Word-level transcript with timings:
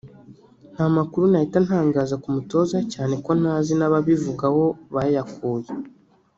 nta 0.73 0.85
makuru 0.97 1.23
nahita 1.31 1.57
ntangaza 1.65 2.15
ku 2.21 2.27
mutoza 2.35 2.77
cyane 2.93 3.13
ko 3.25 3.31
ntazi 3.39 3.73
n’ababivuga 3.75 4.43
aho 4.51 4.63
bayakuye 4.93 5.69